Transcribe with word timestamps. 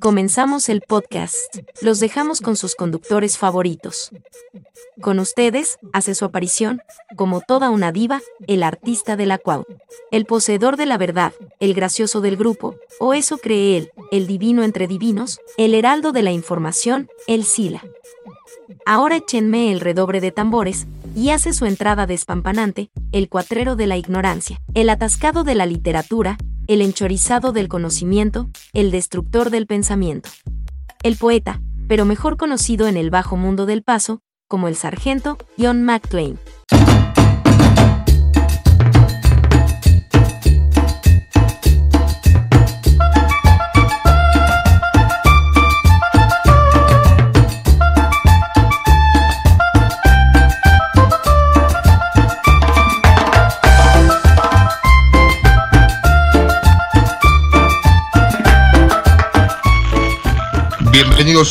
Comenzamos 0.00 0.68
el 0.68 0.80
podcast. 0.80 1.36
Los 1.80 2.00
dejamos 2.00 2.40
con 2.40 2.56
sus 2.56 2.74
conductores 2.74 3.38
favoritos. 3.38 4.10
Con 5.00 5.18
ustedes, 5.20 5.78
hace 5.92 6.14
su 6.14 6.24
aparición, 6.24 6.82
como 7.16 7.40
toda 7.40 7.70
una 7.70 7.92
diva, 7.92 8.20
el 8.48 8.62
artista 8.62 9.16
de 9.16 9.26
la 9.26 9.38
cuau. 9.38 9.64
El 10.10 10.26
poseedor 10.26 10.76
de 10.76 10.86
la 10.86 10.98
verdad, 10.98 11.32
el 11.60 11.72
gracioso 11.74 12.20
del 12.20 12.36
grupo, 12.36 12.76
o 12.98 13.14
eso 13.14 13.38
cree 13.38 13.76
él, 13.76 13.92
el 14.10 14.26
divino 14.26 14.64
entre 14.64 14.88
divinos, 14.88 15.38
el 15.56 15.74
heraldo 15.74 16.12
de 16.12 16.22
la 16.22 16.32
información, 16.32 17.08
el 17.28 17.44
Sila. 17.44 17.84
Ahora 18.84 19.16
échenme 19.16 19.70
el 19.70 19.80
redobre 19.80 20.20
de 20.20 20.32
tambores, 20.32 20.86
y 21.14 21.30
hace 21.30 21.52
su 21.52 21.66
entrada 21.66 22.06
despampanante, 22.06 22.90
el 23.12 23.28
cuatrero 23.28 23.76
de 23.76 23.86
la 23.86 23.96
ignorancia, 23.96 24.60
el 24.74 24.90
atascado 24.90 25.44
de 25.44 25.54
la 25.54 25.66
literatura, 25.66 26.38
el 26.70 26.82
enchorizado 26.82 27.50
del 27.50 27.66
conocimiento, 27.66 28.48
el 28.72 28.92
destructor 28.92 29.50
del 29.50 29.66
pensamiento. 29.66 30.30
El 31.02 31.16
poeta, 31.16 31.60
pero 31.88 32.04
mejor 32.04 32.36
conocido 32.36 32.86
en 32.86 32.96
el 32.96 33.10
bajo 33.10 33.36
mundo 33.36 33.66
del 33.66 33.82
paso, 33.82 34.20
como 34.46 34.68
el 34.68 34.76
sargento 34.76 35.36
John 35.58 35.82
McClane. 35.82 36.36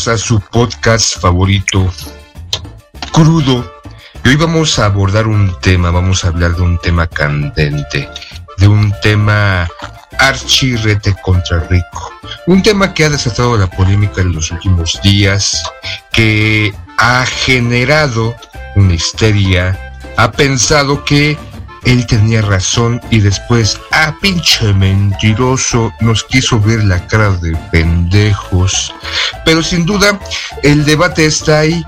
A 0.09 0.17
su 0.17 0.39
podcast 0.39 1.19
favorito, 1.19 1.93
Crudo. 3.11 3.71
Y 4.23 4.29
hoy 4.29 4.35
vamos 4.37 4.79
a 4.79 4.85
abordar 4.85 5.27
un 5.27 5.55
tema, 5.61 5.91
vamos 5.91 6.23
a 6.23 6.29
hablar 6.29 6.55
de 6.55 6.63
un 6.63 6.79
tema 6.79 7.05
candente, 7.05 8.09
de 8.57 8.67
un 8.67 8.91
tema 9.03 9.67
archirrete 10.17 11.15
contra 11.21 11.59
rico. 11.69 12.11
Un 12.47 12.63
tema 12.63 12.91
que 12.93 13.05
ha 13.05 13.09
desatado 13.09 13.55
la 13.55 13.67
polémica 13.67 14.21
en 14.21 14.33
los 14.33 14.49
últimos 14.49 14.99
días, 15.03 15.61
que 16.11 16.73
ha 16.97 17.23
generado 17.25 18.35
una 18.75 18.95
histeria, 18.95 19.77
ha 20.17 20.31
pensado 20.31 21.05
que 21.05 21.37
él 21.83 22.05
tenía 22.05 22.41
razón 22.41 23.01
y 23.09 23.19
después, 23.19 23.79
ah, 23.91 24.15
pinche 24.21 24.73
mentiroso, 24.73 25.91
nos 26.01 26.23
quiso 26.23 26.59
ver 26.59 26.83
la 26.83 27.05
cara 27.07 27.31
de 27.31 27.55
pendejos. 27.71 28.93
Pero 29.45 29.63
sin 29.63 29.85
duda, 29.85 30.19
el 30.63 30.85
debate 30.85 31.25
está 31.25 31.59
ahí, 31.59 31.83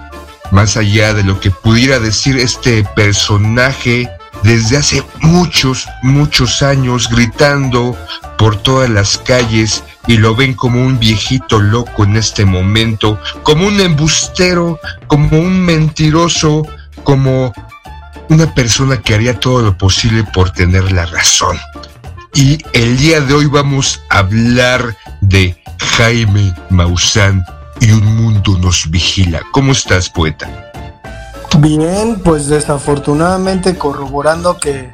más 0.51 0.77
allá 0.77 1.13
de 1.13 1.23
lo 1.23 1.39
que 1.39 1.51
pudiera 1.51 1.99
decir 1.99 2.37
este 2.37 2.83
personaje 2.95 4.09
desde 4.43 4.77
hace 4.77 5.03
muchos, 5.19 5.87
muchos 6.01 6.61
años 6.61 7.07
gritando 7.09 7.95
por 8.37 8.57
todas 8.57 8.89
las 8.89 9.17
calles 9.17 9.83
y 10.07 10.17
lo 10.17 10.35
ven 10.35 10.53
como 10.55 10.83
un 10.83 10.97
viejito 10.97 11.59
loco 11.59 12.03
en 12.03 12.17
este 12.17 12.43
momento, 12.45 13.19
como 13.43 13.67
un 13.67 13.79
embustero, 13.79 14.79
como 15.07 15.37
un 15.37 15.61
mentiroso, 15.63 16.67
como 17.03 17.53
una 18.31 18.53
persona 18.55 19.01
que 19.01 19.13
haría 19.13 19.37
todo 19.37 19.61
lo 19.61 19.77
posible 19.77 20.23
por 20.23 20.51
tener 20.51 20.93
la 20.93 21.05
razón. 21.05 21.57
Y 22.33 22.57
el 22.71 22.97
día 22.97 23.19
de 23.19 23.33
hoy 23.33 23.45
vamos 23.45 24.01
a 24.09 24.19
hablar 24.19 24.95
de 25.19 25.61
Jaime 25.97 26.53
Maussan 26.69 27.43
y 27.81 27.91
un 27.91 28.15
mundo 28.15 28.57
nos 28.57 28.89
vigila. 28.89 29.41
¿Cómo 29.51 29.73
estás, 29.73 30.09
poeta? 30.09 30.71
Bien, 31.59 32.21
pues 32.23 32.47
desafortunadamente 32.47 33.77
corroborando 33.77 34.57
que, 34.57 34.89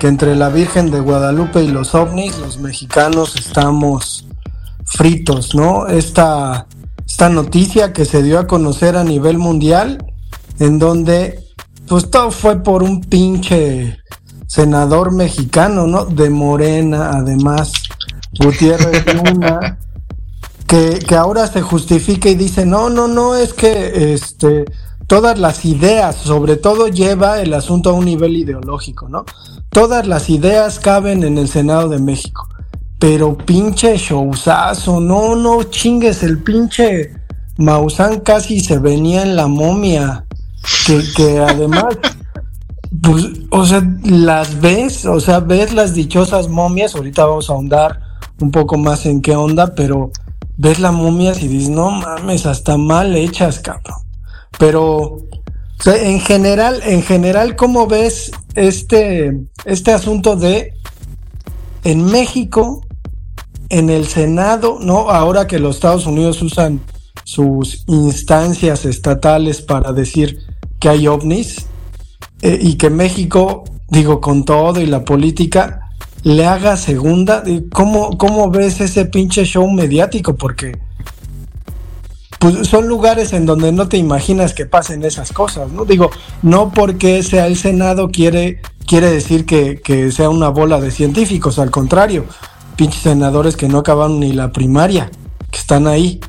que 0.00 0.08
entre 0.08 0.34
la 0.34 0.48
Virgen 0.48 0.90
de 0.90 1.00
Guadalupe 1.00 1.62
y 1.62 1.68
los 1.68 1.94
ovnis, 1.94 2.38
los 2.38 2.56
mexicanos 2.58 3.36
estamos 3.36 4.26
fritos, 4.86 5.54
¿no? 5.54 5.86
Esta, 5.88 6.66
esta 7.06 7.28
noticia 7.28 7.92
que 7.92 8.06
se 8.06 8.22
dio 8.22 8.38
a 8.38 8.46
conocer 8.46 8.96
a 8.96 9.04
nivel 9.04 9.36
mundial, 9.36 10.02
en 10.58 10.78
donde 10.78 11.43
pues 11.86 12.10
todo 12.10 12.30
fue 12.30 12.62
por 12.62 12.82
un 12.82 13.00
pinche 13.00 13.98
senador 14.46 15.12
mexicano, 15.12 15.86
¿no? 15.86 16.04
De 16.04 16.30
Morena, 16.30 17.10
además, 17.12 17.72
Gutiérrez 18.38 19.04
Luna, 19.14 19.78
que, 20.66 20.98
que 20.98 21.14
ahora 21.14 21.46
se 21.46 21.62
justifica 21.62 22.28
y 22.28 22.34
dice, 22.34 22.64
no, 22.64 22.88
no, 22.88 23.08
no, 23.08 23.36
es 23.36 23.52
que 23.52 24.14
este 24.14 24.64
todas 25.06 25.38
las 25.38 25.64
ideas, 25.64 26.16
sobre 26.16 26.56
todo 26.56 26.88
lleva 26.88 27.40
el 27.40 27.52
asunto 27.54 27.90
a 27.90 27.92
un 27.92 28.04
nivel 28.04 28.36
ideológico, 28.36 29.08
¿no? 29.08 29.24
Todas 29.70 30.06
las 30.06 30.30
ideas 30.30 30.78
caben 30.78 31.24
en 31.24 31.38
el 31.38 31.48
Senado 31.48 31.88
de 31.88 31.98
México. 31.98 32.48
Pero 32.98 33.36
pinche 33.36 33.96
showzazo, 33.96 35.00
no, 35.00 35.36
no 35.36 35.62
chingues, 35.64 36.22
el 36.22 36.42
pinche 36.42 37.12
Maussan 37.58 38.20
casi 38.20 38.60
se 38.60 38.78
venía 38.78 39.22
en 39.22 39.36
la 39.36 39.46
momia 39.46 40.24
que, 41.16 41.38
además, 41.38 41.98
pues, 43.02 43.26
o 43.50 43.64
sea, 43.64 43.82
las 44.04 44.60
ves, 44.60 45.04
o 45.06 45.20
sea, 45.20 45.40
ves 45.40 45.72
las 45.74 45.94
dichosas 45.94 46.48
momias, 46.48 46.94
ahorita 46.94 47.24
vamos 47.24 47.50
a 47.50 47.54
ahondar 47.54 48.00
un 48.40 48.50
poco 48.50 48.76
más 48.76 49.06
en 49.06 49.20
qué 49.20 49.36
onda, 49.36 49.74
pero 49.74 50.10
ves 50.56 50.78
las 50.78 50.92
momias 50.92 51.42
y 51.42 51.48
dices, 51.48 51.70
no 51.70 51.90
mames, 51.90 52.46
hasta 52.46 52.76
mal 52.76 53.16
hechas, 53.16 53.60
cabrón. 53.60 53.98
Pero, 54.58 55.18
en 55.86 56.20
general, 56.20 56.80
en 56.84 57.02
general, 57.02 57.56
¿cómo 57.56 57.86
ves 57.86 58.30
este, 58.54 59.46
este 59.64 59.92
asunto 59.92 60.36
de 60.36 60.74
en 61.84 62.04
México, 62.06 62.80
en 63.68 63.90
el 63.90 64.06
Senado, 64.06 64.78
¿no? 64.80 65.10
Ahora 65.10 65.46
que 65.46 65.58
los 65.58 65.76
Estados 65.76 66.06
Unidos 66.06 66.40
usan 66.42 66.80
sus 67.24 67.84
instancias 67.86 68.84
estatales 68.84 69.62
para 69.62 69.92
decir 69.92 70.38
que 70.84 70.90
hay 70.90 71.08
ovnis 71.08 71.64
eh, 72.42 72.58
y 72.60 72.74
que 72.74 72.90
México, 72.90 73.64
digo, 73.88 74.20
con 74.20 74.44
todo 74.44 74.82
y 74.82 74.86
la 74.86 75.02
política, 75.02 75.88
le 76.24 76.44
haga 76.44 76.76
segunda. 76.76 77.42
¿Cómo, 77.72 78.18
cómo 78.18 78.50
ves 78.50 78.82
ese 78.82 79.06
pinche 79.06 79.46
show 79.46 79.66
mediático? 79.70 80.36
Porque 80.36 80.76
pues, 82.38 82.68
son 82.68 82.86
lugares 82.86 83.32
en 83.32 83.46
donde 83.46 83.72
no 83.72 83.88
te 83.88 83.96
imaginas 83.96 84.52
que 84.52 84.66
pasen 84.66 85.06
esas 85.06 85.32
cosas, 85.32 85.70
¿no? 85.72 85.86
Digo, 85.86 86.10
no 86.42 86.70
porque 86.70 87.22
sea 87.22 87.46
el 87.46 87.56
Senado 87.56 88.10
quiere, 88.10 88.60
quiere 88.86 89.10
decir 89.10 89.46
que, 89.46 89.80
que 89.80 90.12
sea 90.12 90.28
una 90.28 90.50
bola 90.50 90.82
de 90.82 90.90
científicos, 90.90 91.58
al 91.58 91.70
contrario, 91.70 92.26
pinches 92.76 93.00
senadores 93.04 93.56
que 93.56 93.68
no 93.68 93.78
acabaron 93.78 94.20
ni 94.20 94.34
la 94.34 94.52
primaria, 94.52 95.10
que 95.50 95.58
están 95.58 95.86
ahí. 95.86 96.20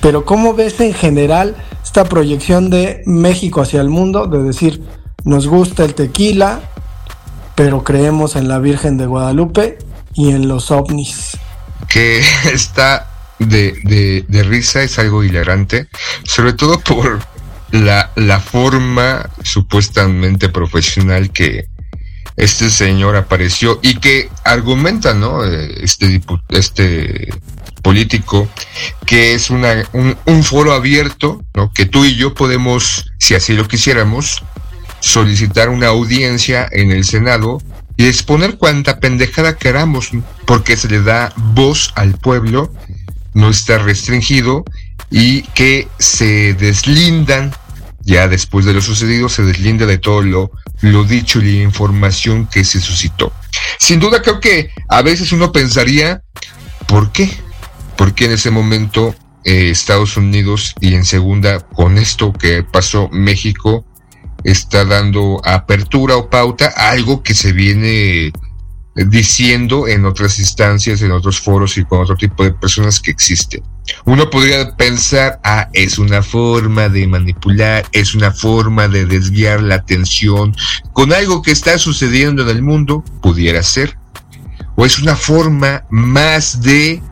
Pero 0.00 0.24
¿cómo 0.24 0.54
ves 0.54 0.78
en 0.78 0.94
general 0.94 1.56
esta 1.94 2.08
proyección 2.08 2.70
de 2.70 3.04
México 3.06 3.62
hacia 3.62 3.80
el 3.80 3.88
mundo? 3.88 4.26
De 4.26 4.42
decir, 4.42 4.82
nos 5.22 5.46
gusta 5.46 5.84
el 5.84 5.94
tequila, 5.94 6.60
pero 7.54 7.84
creemos 7.84 8.34
en 8.34 8.48
la 8.48 8.58
Virgen 8.58 8.98
de 8.98 9.06
Guadalupe 9.06 9.78
y 10.12 10.30
en 10.30 10.48
los 10.48 10.72
ovnis. 10.72 11.38
Que 11.86 12.18
está 12.52 13.08
de, 13.38 14.24
risa, 14.28 14.82
es 14.82 14.98
algo 14.98 15.22
hilarante, 15.22 15.86
sobre 16.24 16.54
todo 16.54 16.80
por 16.80 17.20
la, 17.70 18.10
la 18.16 18.40
forma 18.40 19.30
supuestamente 19.44 20.48
profesional 20.48 21.30
que, 21.30 21.68
este 22.36 22.70
señor 22.70 23.14
apareció 23.14 23.78
y 23.82 23.94
que 24.00 24.28
argumenta, 24.42 25.14
¿no? 25.14 25.44
Eh, 25.44 25.84
este, 25.84 26.20
este 26.48 27.28
político, 27.84 28.48
que 29.06 29.34
es 29.34 29.50
una, 29.50 29.84
un, 29.92 30.42
foro 30.42 30.72
abierto, 30.72 31.44
¿no? 31.54 31.70
Que 31.72 31.84
tú 31.84 32.04
y 32.04 32.16
yo 32.16 32.34
podemos, 32.34 33.12
si 33.18 33.34
así 33.34 33.52
lo 33.52 33.68
quisiéramos, 33.68 34.42
solicitar 35.00 35.68
una 35.68 35.88
audiencia 35.88 36.66
en 36.72 36.90
el 36.90 37.04
Senado 37.04 37.60
y 37.98 38.06
exponer 38.06 38.56
cuanta 38.56 38.98
pendejada 38.98 39.56
queramos, 39.56 40.10
porque 40.46 40.78
se 40.78 40.88
le 40.88 41.02
da 41.02 41.32
voz 41.36 41.92
al 41.94 42.14
pueblo, 42.14 42.72
no 43.34 43.50
está 43.50 43.78
restringido 43.78 44.64
y 45.10 45.42
que 45.42 45.86
se 45.98 46.54
deslindan 46.54 47.52
ya 48.00 48.28
después 48.28 48.66
de 48.66 48.74
lo 48.74 48.82
sucedido 48.82 49.28
se 49.28 49.42
deslinda 49.42 49.86
de 49.86 49.98
todo 49.98 50.22
lo, 50.22 50.50
lo 50.82 51.04
dicho 51.04 51.40
y 51.40 51.56
la 51.56 51.62
información 51.62 52.46
que 52.46 52.64
se 52.64 52.80
suscitó. 52.80 53.32
Sin 53.78 53.98
duda 53.98 54.20
creo 54.20 54.40
que 54.40 54.70
a 54.88 55.00
veces 55.00 55.32
uno 55.32 55.52
pensaría, 55.52 56.22
¿por 56.86 57.12
qué? 57.12 57.30
Porque 57.96 58.26
en 58.26 58.32
ese 58.32 58.50
momento 58.50 59.14
eh, 59.44 59.70
Estados 59.70 60.16
Unidos 60.16 60.74
y 60.80 60.94
en 60.94 61.04
segunda 61.04 61.60
con 61.60 61.98
esto 61.98 62.32
que 62.32 62.62
pasó 62.62 63.08
México 63.10 63.84
está 64.42 64.84
dando 64.84 65.40
apertura 65.44 66.16
o 66.16 66.28
pauta 66.28 66.72
a 66.76 66.90
algo 66.90 67.22
que 67.22 67.34
se 67.34 67.52
viene 67.52 68.32
diciendo 68.94 69.88
en 69.88 70.04
otras 70.04 70.38
instancias, 70.38 71.02
en 71.02 71.10
otros 71.10 71.40
foros 71.40 71.76
y 71.76 71.84
con 71.84 72.00
otro 72.00 72.16
tipo 72.16 72.44
de 72.44 72.52
personas 72.52 73.00
que 73.00 73.10
existen. 73.10 73.62
Uno 74.04 74.30
podría 74.30 74.76
pensar, 74.76 75.40
ah, 75.42 75.68
es 75.72 75.98
una 75.98 76.22
forma 76.22 76.88
de 76.88 77.06
manipular, 77.06 77.84
es 77.92 78.14
una 78.14 78.30
forma 78.30 78.88
de 78.88 79.04
desviar 79.04 79.62
la 79.62 79.76
atención 79.76 80.54
con 80.92 81.12
algo 81.12 81.42
que 81.42 81.50
está 81.50 81.76
sucediendo 81.78 82.42
en 82.42 82.56
el 82.56 82.62
mundo, 82.62 83.04
pudiera 83.20 83.62
ser. 83.62 83.98
O 84.76 84.86
es 84.86 84.98
una 84.98 85.16
forma 85.16 85.84
más 85.90 86.60
de 86.62 87.02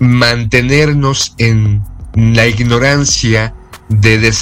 mantenernos 0.00 1.34
en 1.38 1.82
la 2.14 2.46
ignorancia 2.46 3.54
de 3.88 4.32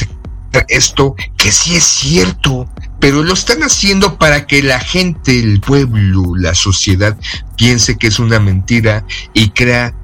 esto 0.68 1.14
que 1.36 1.52
sí 1.52 1.76
es 1.76 1.84
cierto, 1.84 2.68
pero 3.00 3.22
lo 3.22 3.32
están 3.32 3.62
haciendo 3.62 4.18
para 4.18 4.46
que 4.46 4.62
la 4.62 4.78
gente, 4.78 5.38
el 5.38 5.60
pueblo, 5.60 6.36
la 6.36 6.54
sociedad 6.54 7.16
piense 7.56 7.96
que 7.96 8.08
es 8.08 8.18
una 8.18 8.38
mentira 8.38 9.04
y 9.34 9.50
crea 9.50 9.94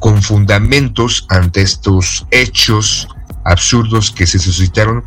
con 0.00 0.22
fundamentos 0.22 1.26
ante 1.28 1.62
estos 1.62 2.26
hechos 2.30 3.06
absurdos 3.44 4.10
que 4.10 4.26
se 4.26 4.38
suscitaron 4.38 5.04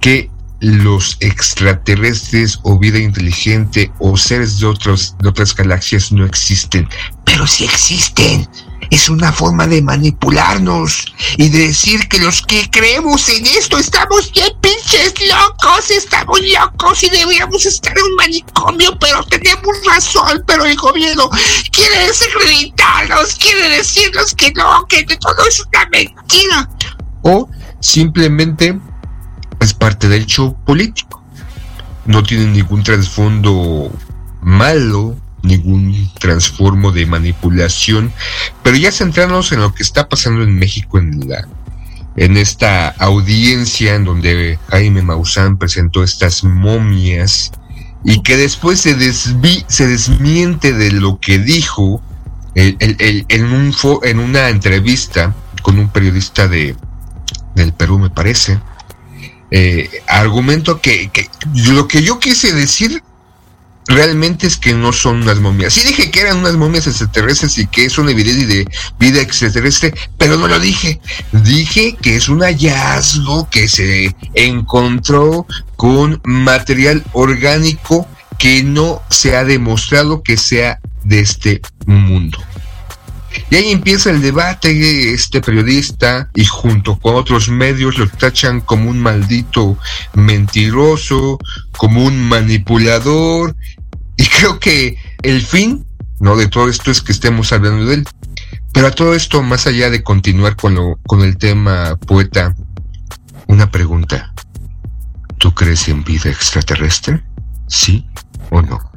que 0.00 0.30
los 0.60 1.16
extraterrestres 1.20 2.60
o 2.62 2.78
vida 2.78 2.98
inteligente 2.98 3.90
o 3.98 4.16
seres 4.16 4.60
de, 4.60 4.66
otros, 4.66 5.16
de 5.18 5.28
otras 5.28 5.54
galaxias 5.54 6.12
no 6.12 6.24
existen, 6.24 6.88
pero 7.24 7.46
sí 7.46 7.64
existen 7.64 8.48
es 8.92 9.08
una 9.08 9.32
forma 9.32 9.66
de 9.66 9.80
manipularnos 9.80 11.14
y 11.38 11.48
de 11.48 11.68
decir 11.68 12.08
que 12.08 12.18
los 12.18 12.42
que 12.42 12.68
creemos 12.70 13.26
en 13.30 13.46
esto 13.46 13.78
estamos 13.78 14.30
bien 14.32 14.52
pinches 14.60 15.14
locos, 15.28 15.90
estamos 15.90 16.38
locos 16.42 17.02
y 17.02 17.08
deberíamos 17.08 17.64
estar 17.64 17.96
en 17.96 18.04
un 18.04 18.14
manicomio, 18.16 18.98
pero 18.98 19.24
tenemos 19.24 19.74
razón, 19.86 20.44
pero 20.46 20.66
el 20.66 20.76
gobierno 20.76 21.30
quiere 21.70 22.06
desacreditarnos, 22.06 23.34
quiere 23.36 23.70
decirnos 23.70 24.34
que 24.34 24.52
no, 24.52 24.86
que 24.86 25.04
todo 25.04 25.48
es 25.48 25.60
una 25.60 25.88
mentira. 25.90 26.68
O 27.22 27.48
simplemente 27.80 28.78
es 29.58 29.72
parte 29.72 30.06
del 30.06 30.26
show 30.26 30.54
político. 30.66 31.22
No 32.04 32.22
tiene 32.22 32.44
ningún 32.44 32.82
trasfondo 32.82 33.90
malo 34.42 35.16
ningún 35.42 36.10
transformo 36.18 36.92
de 36.92 37.06
manipulación, 37.06 38.12
pero 38.62 38.76
ya 38.76 38.92
centrarnos 38.92 39.52
en 39.52 39.60
lo 39.60 39.74
que 39.74 39.82
está 39.82 40.08
pasando 40.08 40.42
en 40.42 40.56
México 40.56 40.98
en 40.98 41.28
la 41.28 41.48
en 42.16 42.36
esta 42.36 42.88
audiencia 42.88 43.94
en 43.94 44.04
donde 44.04 44.58
Jaime 44.68 45.00
Maussan 45.00 45.56
presentó 45.56 46.02
estas 46.02 46.44
momias 46.44 47.52
y 48.04 48.22
que 48.22 48.36
después 48.36 48.80
se, 48.80 48.94
desvi 48.94 49.64
se 49.66 49.86
desmiente 49.86 50.74
de 50.74 50.92
lo 50.92 51.18
que 51.20 51.38
dijo 51.38 52.02
en, 52.54 53.44
un 53.46 53.74
en 54.02 54.18
una 54.18 54.50
entrevista 54.50 55.34
con 55.62 55.78
un 55.78 55.88
periodista 55.88 56.48
de, 56.48 56.76
del 57.54 57.72
Perú, 57.72 57.98
me 57.98 58.10
parece. 58.10 58.60
Eh, 59.50 59.88
argumento 60.06 60.80
que 60.80 61.10
lo 61.54 61.86
que 61.88 62.02
yo 62.02 62.18
quise 62.18 62.52
decir 62.52 63.02
realmente 63.86 64.46
es 64.46 64.56
que 64.56 64.74
no 64.74 64.92
son 64.92 65.22
unas 65.22 65.40
momias. 65.40 65.74
Sí 65.74 65.82
dije 65.86 66.10
que 66.10 66.20
eran 66.20 66.38
unas 66.38 66.54
momias 66.54 66.86
extraterrestres 66.86 67.58
y 67.58 67.66
que 67.66 67.84
es 67.84 67.98
una 67.98 68.12
evidencia 68.12 68.46
de 68.46 68.66
vida 68.98 69.20
extraterrestre, 69.20 69.94
pero 70.18 70.36
no 70.36 70.48
lo 70.48 70.58
dije. 70.58 71.00
Dije 71.32 71.96
que 72.00 72.16
es 72.16 72.28
un 72.28 72.40
hallazgo 72.40 73.48
que 73.50 73.68
se 73.68 74.14
encontró 74.34 75.46
con 75.76 76.20
material 76.24 77.04
orgánico 77.12 78.06
que 78.38 78.62
no 78.62 79.02
se 79.10 79.36
ha 79.36 79.44
demostrado 79.44 80.22
que 80.22 80.36
sea 80.36 80.80
de 81.04 81.20
este 81.20 81.60
mundo. 81.86 82.38
Y 83.50 83.56
ahí 83.56 83.70
empieza 83.70 84.10
el 84.10 84.22
debate, 84.22 85.12
este 85.12 85.40
periodista 85.40 86.30
y 86.34 86.44
junto 86.44 86.98
con 86.98 87.14
otros 87.14 87.48
medios 87.48 87.98
lo 87.98 88.08
tachan 88.08 88.60
como 88.60 88.90
un 88.90 89.00
maldito 89.00 89.78
mentiroso, 90.14 91.38
como 91.76 92.04
un 92.04 92.28
manipulador. 92.28 93.56
Y 94.16 94.26
creo 94.26 94.58
que 94.58 94.96
el 95.22 95.42
fin, 95.42 95.86
no 96.20 96.36
de 96.36 96.48
todo 96.48 96.68
esto 96.68 96.90
es 96.90 97.02
que 97.02 97.12
estemos 97.12 97.52
hablando 97.52 97.86
de 97.86 97.94
él. 97.96 98.08
Pero 98.72 98.86
a 98.86 98.90
todo 98.90 99.14
esto, 99.14 99.42
más 99.42 99.66
allá 99.66 99.90
de 99.90 100.02
continuar 100.02 100.56
con, 100.56 100.74
lo, 100.74 100.98
con 101.06 101.22
el 101.22 101.36
tema 101.36 101.96
poeta, 101.96 102.54
una 103.48 103.70
pregunta. 103.70 104.32
¿Tú 105.38 105.52
crees 105.54 105.88
en 105.88 106.04
vida 106.04 106.30
extraterrestre? 106.30 107.22
¿Sí 107.68 108.06
o 108.50 108.62
no? 108.62 108.91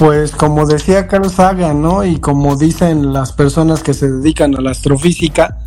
Pues 0.00 0.30
como 0.30 0.64
decía 0.64 1.08
Carl 1.08 1.28
Sagan, 1.28 1.82
¿no? 1.82 2.06
Y 2.06 2.20
como 2.20 2.56
dicen 2.56 3.12
las 3.12 3.32
personas 3.32 3.82
que 3.82 3.92
se 3.92 4.10
dedican 4.10 4.56
a 4.56 4.62
la 4.62 4.70
astrofísica, 4.70 5.58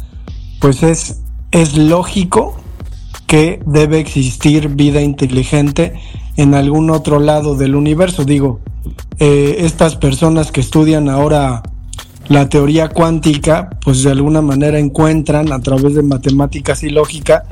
pues 0.60 0.82
es, 0.82 1.22
es 1.52 1.78
lógico 1.78 2.56
que 3.28 3.62
debe 3.68 4.00
existir 4.00 4.70
vida 4.70 5.02
inteligente 5.02 5.94
en 6.36 6.56
algún 6.56 6.90
otro 6.90 7.20
lado 7.20 7.56
del 7.56 7.76
universo. 7.76 8.26
Digo, 8.26 8.60
eh, 9.20 9.58
estas 9.60 9.98
personas 9.98 10.52
que 10.52 10.62
estudian 10.62 11.10
ahora 11.10 11.62
la 12.28 12.50
teoría 12.50 12.90
cuántica, 12.90 13.70
pues 13.86 14.02
de 14.02 14.10
alguna 14.10 14.42
manera 14.42 14.80
encuentran 14.80 15.54
a 15.54 15.62
través 15.62 15.94
de 15.94 16.02
matemáticas 16.02 16.82
y 16.82 16.90
lógica 16.90 17.44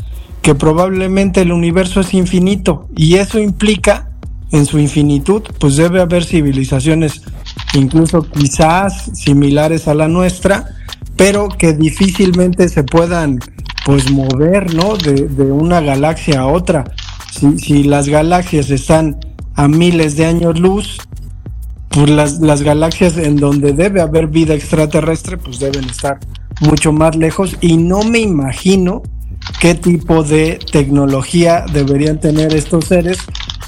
que 0.41 0.55
probablemente 0.55 1.41
el 1.41 1.51
universo 1.51 2.01
es 2.01 2.15
infinito 2.15 2.87
y 2.95 3.17
eso 3.17 3.37
implica 3.37 4.10
en 4.51 4.65
su 4.65 4.79
infinitud, 4.79 5.43
pues 5.59 5.77
debe 5.77 6.01
haber 6.01 6.25
civilizaciones 6.25 7.21
incluso 7.73 8.23
quizás 8.23 9.11
similares 9.13 9.87
a 9.87 9.93
la 9.93 10.07
nuestra, 10.07 10.65
pero 11.15 11.47
que 11.49 11.73
difícilmente 11.73 12.67
se 12.69 12.83
puedan 12.83 13.39
pues 13.85 14.11
mover, 14.11 14.73
¿no? 14.73 14.97
De, 14.97 15.23
una 15.51 15.81
galaxia 15.81 16.41
a 16.41 16.47
otra. 16.47 16.83
Si, 17.31 17.57
si, 17.57 17.83
las 17.83 18.09
galaxias 18.09 18.69
están 18.69 19.17
a 19.55 19.67
miles 19.67 20.17
de 20.17 20.25
años 20.25 20.59
luz, 20.59 20.97
pues 21.89 22.09
las, 22.09 22.39
las 22.39 22.61
galaxias 22.61 23.17
en 23.17 23.37
donde 23.37 23.73
debe 23.73 24.01
haber 24.01 24.27
vida 24.27 24.53
extraterrestre, 24.53 25.37
pues 25.37 25.59
deben 25.59 25.85
estar 25.85 26.19
mucho 26.59 26.91
más 26.91 27.15
lejos 27.15 27.57
y 27.61 27.77
no 27.77 28.03
me 28.03 28.19
imagino 28.19 29.01
qué 29.59 29.75
tipo 29.75 30.23
de 30.23 30.59
tecnología 30.71 31.65
deberían 31.71 32.19
tener 32.19 32.53
estos 32.53 32.85
seres 32.85 33.17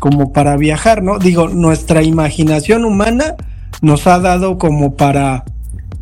como 0.03 0.33
para 0.33 0.57
viajar, 0.57 1.01
¿no? 1.01 1.17
Digo, 1.17 1.47
nuestra 1.47 2.03
imaginación 2.03 2.83
humana 2.83 3.35
nos 3.81 4.05
ha 4.05 4.19
dado 4.19 4.57
como 4.57 4.97
para 4.97 5.45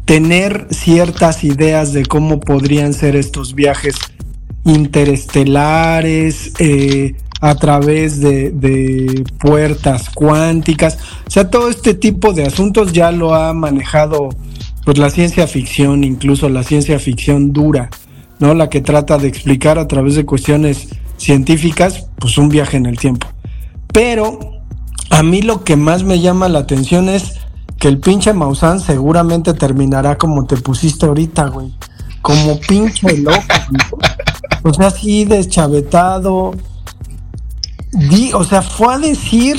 tener 0.06 0.66
ciertas 0.72 1.44
ideas 1.44 1.94
de 1.94 2.08
cómo 2.08 2.40
podrían 2.40 2.96
ser 2.96 3.16
estos 3.16 3.54
viajes 3.54 3.94
interestelares, 4.66 6.54
eh, 6.58 7.14
a 7.42 7.54
través 7.54 8.20
de, 8.22 8.50
de, 8.50 9.24
puertas 9.40 10.10
cuánticas. 10.10 10.98
O 11.28 11.30
sea, 11.30 11.52
todo 11.52 11.70
este 11.70 11.94
tipo 11.94 12.34
de 12.34 12.48
asuntos 12.48 12.94
ya 12.94 13.12
lo 13.12 13.36
ha 13.36 13.54
manejado 13.54 14.30
pues 14.84 14.98
la 14.98 15.12
ciencia 15.12 15.46
ficción, 15.46 16.04
incluso 16.04 16.50
la 16.50 16.64
ciencia 16.64 16.98
ficción 16.98 17.54
dura, 17.54 17.92
¿no? 18.40 18.56
La 18.56 18.68
que 18.68 18.82
trata 18.82 19.20
de 19.20 19.28
explicar 19.28 19.78
a 19.78 19.88
través 19.88 20.16
de 20.16 20.26
cuestiones 20.26 20.88
científicas, 21.18 22.08
pues 22.18 22.40
un 22.40 22.50
viaje 22.50 22.78
en 22.78 22.88
el 22.88 22.98
tiempo. 22.98 23.28
Pero 23.92 24.40
a 25.10 25.24
mí 25.24 25.42
lo 25.42 25.64
que 25.64 25.76
más 25.76 26.04
me 26.04 26.20
llama 26.20 26.50
la 26.50 26.60
atención 26.60 27.10
es 27.10 27.34
que 27.78 27.88
el 27.88 28.00
pinche 28.00 28.34
Maussan 28.34 28.80
seguramente 28.80 29.54
terminará 29.54 30.18
como 30.18 30.46
te 30.46 30.56
pusiste 30.58 31.06
ahorita, 31.06 31.48
güey. 31.48 31.74
Como 32.22 32.60
pinche 32.60 33.18
loco, 33.18 33.42
O 34.64 34.74
sea, 34.74 34.88
así 34.88 35.26
deschavetado. 35.26 36.54
Di, 37.92 38.32
o 38.34 38.44
sea, 38.44 38.62
fue 38.62 38.94
a 38.94 39.00
decir 39.00 39.58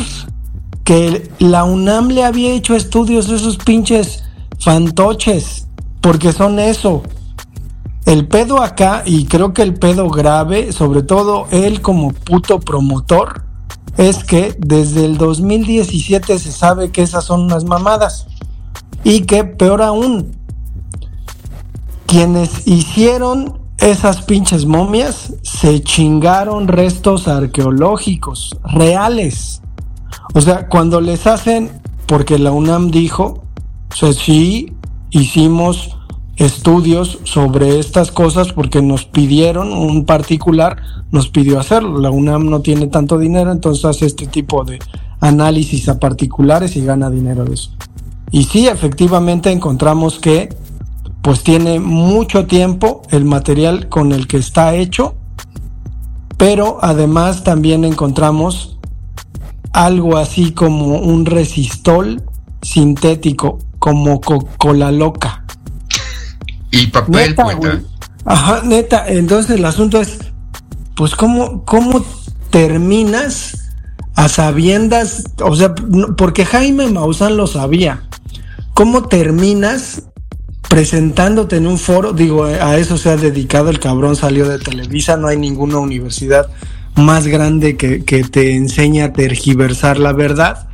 que 0.85 1.31
la 1.39 1.65
UNAM 1.65 2.09
le 2.09 2.25
había 2.25 2.53
hecho 2.53 2.75
estudios 2.75 3.29
de 3.29 3.37
esos 3.37 3.59
pinches 3.59 4.25
fantoches. 4.59 5.67
Porque 6.01 6.33
son 6.33 6.59
eso. 6.59 7.03
El 8.07 8.27
pedo 8.27 8.63
acá, 8.63 9.03
y 9.05 9.27
creo 9.27 9.53
que 9.53 9.63
el 9.63 9.75
pedo 9.75 10.09
grave, 10.11 10.73
sobre 10.73 11.03
todo 11.03 11.47
él 11.51 11.81
como 11.81 12.13
puto 12.13 12.59
promotor, 12.59 13.42
es 13.97 14.25
que 14.25 14.55
desde 14.59 15.05
el 15.05 15.19
2017 15.19 16.39
se 16.39 16.53
sabe 16.53 16.91
que 16.91 17.03
esas 17.03 17.25
son 17.25 17.43
unas 17.43 17.65
mamadas. 17.65 18.27
Y 19.05 19.23
que 19.23 19.45
peor 19.45 19.83
aún, 19.83 20.37
quienes 22.07 22.67
hicieron 22.67 23.61
esas 23.79 24.23
pinches 24.23 24.65
momias 24.65 25.35
se 25.43 25.83
chingaron 25.83 26.69
restos 26.69 27.27
arqueológicos 27.27 28.57
reales. 28.65 29.61
O 30.35 30.41
sea, 30.41 30.69
cuando 30.69 31.01
les 31.01 31.27
hacen, 31.27 31.71
porque 32.07 32.39
la 32.39 32.53
UNAM 32.53 32.91
dijo, 32.91 33.43
sí, 33.93 34.73
hicimos 35.11 35.97
estudios 36.43 37.21
sobre 37.25 37.79
estas 37.79 38.11
cosas 38.11 38.53
porque 38.53 38.83
nos 38.83 39.05
pidieron, 39.05 39.73
un 39.73 40.05
particular 40.05 40.77
nos 41.11 41.29
pidió 41.29 41.61
hacerlo. 41.61 41.99
La 42.01 42.11
UNAM 42.11 42.51
no 42.51 42.61
tiene 42.61 42.89
tanto 42.89 43.19
dinero, 43.19 43.53
entonces 43.53 43.85
hace 43.85 44.07
este 44.07 44.27
tipo 44.27 44.65
de 44.65 44.79
análisis 45.21 45.89
a 45.89 45.99
particulares 45.99 46.77
y 46.77 46.85
gana 46.85 47.11
dinero 47.11 47.45
de 47.45 47.55
eso. 47.55 47.71
Y 48.31 48.45
sí, 48.45 48.67
efectivamente 48.67 49.51
encontramos 49.51 50.19
que 50.19 50.49
pues 51.23 51.45
tiene 51.45 51.79
mucho 51.79 52.47
tiempo 52.47 53.03
el 53.11 53.25
material 53.25 53.89
con 53.89 54.11
el 54.11 54.27
que 54.27 54.39
está 54.39 54.75
hecho, 54.75 55.15
pero 56.37 56.79
además 56.83 57.45
también 57.45 57.85
encontramos 57.85 58.79
algo 59.73 60.17
así 60.17 60.53
como 60.53 60.99
un 60.99 61.25
resistol 61.27 62.23
sintético, 62.61 63.59
como 63.79 64.21
Coca-Cola 64.21 64.91
loca. 64.91 65.42
Y 66.73 66.87
papel, 66.89 67.37
neta, 67.37 67.47
Ajá, 68.25 68.63
neta. 68.65 69.05
Entonces 69.07 69.57
el 69.57 69.65
asunto 69.65 70.01
es, 70.01 70.19
pues, 70.97 71.15
¿cómo, 71.15 71.65
cómo 71.65 72.05
terminas 72.51 73.71
a 74.17 74.29
sabiendas? 74.29 75.25
O 75.45 75.55
sea, 75.55 75.75
porque 76.17 76.45
Jaime 76.45 76.89
Maussan 76.89 77.37
lo 77.37 77.47
sabía. 77.47 78.03
¿Cómo 78.75 79.07
terminas 79.07 80.05
presentándote 80.69 81.59
en 81.59 81.67
un 81.67 81.79
foro? 81.79 82.15
Digo, 82.15 82.45
a 82.45 82.79
eso 82.79 82.97
se 82.97 83.11
ha 83.11 83.17
dedicado 83.19 83.69
el 83.69 83.79
cabrón, 83.79 84.17
salió 84.17 84.49
de 84.49 84.59
Televisa, 84.59 85.19
no 85.19 85.29
hay 85.29 85.37
ninguna 85.37 85.77
universidad 85.77 86.49
más 86.97 87.27
grande 87.27 87.77
que, 87.77 88.05
que 88.05 88.25
te 88.25 88.55
enseña 88.55 89.07
a 89.07 89.13
tergiversar 89.13 89.99
la 89.99 90.15
verdad. 90.15 90.69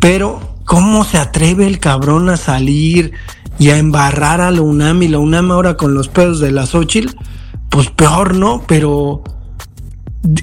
Pero, 0.00 0.56
¿cómo 0.64 1.04
se 1.04 1.18
atreve 1.18 1.68
el 1.68 1.78
cabrón 1.78 2.30
a 2.30 2.36
salir 2.36 3.12
y 3.58 3.70
a 3.70 3.78
embarrar 3.78 4.40
a 4.40 4.50
la 4.50 4.60
UNAM 4.60 5.02
y 5.02 5.08
la 5.08 5.18
UNAM 5.18 5.50
ahora 5.50 5.76
con 5.76 5.94
los 5.94 6.08
pedos 6.08 6.40
de 6.40 6.52
la 6.52 6.66
Xochitl, 6.66 7.16
pues 7.70 7.90
peor, 7.90 8.34
¿no? 8.34 8.62
Pero 8.66 9.22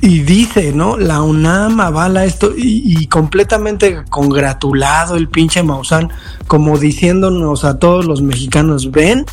y 0.01 0.19
dice, 0.19 0.71
¿no? 0.73 0.97
La 0.97 1.21
UNAM 1.21 1.79
avala 1.81 2.25
esto 2.25 2.53
y, 2.55 3.07
completamente 3.07 4.03
congratulado 4.09 5.15
el 5.15 5.27
pinche 5.27 5.61
Maussan, 5.61 6.09
como 6.47 6.77
diciéndonos 6.77 7.65
a 7.65 7.79
todos 7.79 8.05
los 8.05 8.21
mexicanos, 8.21 8.91
ven, 8.91 9.25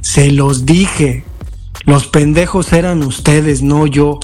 se 0.00 0.32
los 0.32 0.66
dije, 0.66 1.24
los 1.84 2.06
pendejos 2.06 2.72
eran 2.72 3.02
ustedes, 3.02 3.62
no 3.62 3.86
yo. 3.86 4.18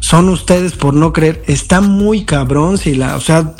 Son 0.00 0.28
ustedes 0.28 0.72
por 0.72 0.94
no 0.94 1.12
creer. 1.12 1.42
Está 1.46 1.80
muy 1.80 2.24
cabrón 2.24 2.78
si 2.78 2.94
la, 2.94 3.16
o 3.16 3.20
sea, 3.20 3.54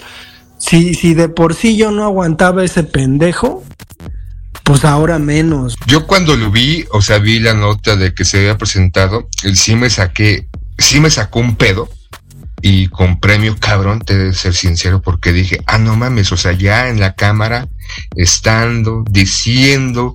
si, 0.58 0.94
si 0.94 1.14
de 1.14 1.28
por 1.28 1.54
sí 1.54 1.76
yo 1.76 1.90
no 1.90 2.04
aguantaba 2.04 2.64
ese 2.64 2.82
pendejo, 2.82 3.62
pues 4.70 4.84
ahora 4.84 5.18
menos. 5.18 5.74
Yo 5.88 6.06
cuando 6.06 6.36
lo 6.36 6.52
vi, 6.52 6.86
o 6.92 7.02
sea, 7.02 7.18
vi 7.18 7.40
la 7.40 7.54
nota 7.54 7.96
de 7.96 8.14
que 8.14 8.24
se 8.24 8.38
había 8.38 8.56
presentado, 8.56 9.28
sí 9.52 9.74
me 9.74 9.90
saqué, 9.90 10.46
sí 10.78 11.00
me 11.00 11.10
sacó 11.10 11.40
un 11.40 11.56
pedo 11.56 11.88
y 12.62 12.86
con 12.86 13.18
premio 13.18 13.56
cabrón, 13.58 13.98
te 13.98 14.16
de 14.16 14.32
ser 14.32 14.54
sincero, 14.54 15.02
porque 15.02 15.32
dije, 15.32 15.58
ah, 15.66 15.78
no 15.78 15.96
mames, 15.96 16.30
o 16.30 16.36
sea, 16.36 16.52
ya 16.52 16.88
en 16.88 17.00
la 17.00 17.16
cámara, 17.16 17.66
estando, 18.14 19.02
diciendo 19.10 20.14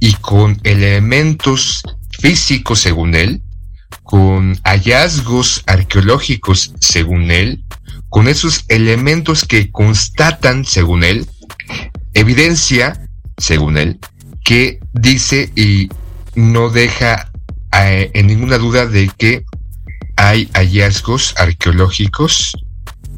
y 0.00 0.14
con 0.14 0.60
elementos 0.64 1.82
físicos 2.18 2.80
según 2.80 3.14
él, 3.14 3.40
con 4.02 4.58
hallazgos 4.64 5.62
arqueológicos 5.64 6.72
según 6.80 7.30
él, 7.30 7.62
con 8.08 8.26
esos 8.26 8.64
elementos 8.66 9.44
que 9.44 9.70
constatan 9.70 10.64
según 10.64 11.04
él, 11.04 11.28
evidencia 12.14 13.05
según 13.36 13.76
él, 13.76 13.98
que 14.44 14.78
dice 14.92 15.50
y 15.54 15.88
no 16.34 16.70
deja 16.70 17.30
eh, 17.72 18.10
en 18.14 18.26
ninguna 18.26 18.58
duda 18.58 18.86
de 18.86 19.10
que 19.16 19.44
hay 20.16 20.48
hallazgos 20.54 21.34
arqueológicos 21.36 22.52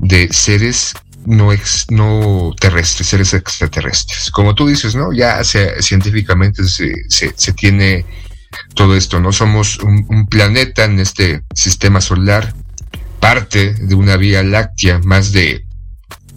de 0.00 0.28
seres 0.32 0.94
no, 1.26 1.50
no 1.90 2.54
terrestres, 2.58 3.08
seres 3.08 3.34
extraterrestres. 3.34 4.30
Como 4.30 4.54
tú 4.54 4.66
dices, 4.66 4.94
¿no? 4.94 5.12
Ya 5.12 5.42
científicamente 5.44 6.64
se, 6.64 6.94
se, 7.08 7.52
tiene 7.52 8.06
todo 8.74 8.96
esto, 8.96 9.20
¿no? 9.20 9.32
Somos 9.32 9.78
un 9.78 10.26
planeta 10.26 10.84
en 10.84 10.98
este 11.00 11.42
sistema 11.54 12.00
solar, 12.00 12.54
parte 13.20 13.74
de 13.74 13.94
una 13.94 14.16
vía 14.16 14.42
láctea, 14.42 15.00
más 15.04 15.32
de 15.32 15.67